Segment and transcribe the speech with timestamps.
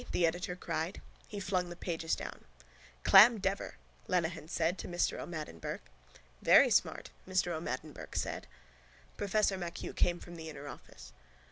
[0.13, 0.99] the editor cried.
[1.27, 2.43] He flung the pages down.
[3.03, 3.75] —Clamn dever,
[4.07, 5.85] Lenehan said to Mr O'Madden Burke.
[6.41, 8.47] —Very smart, Mr O'Madden Burke said.
[9.15, 11.13] Professor MacHugh came from the inner office.